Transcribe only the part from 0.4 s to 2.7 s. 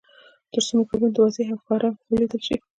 تر څو مکروبونه واضح او ښکاره ولیدل شي.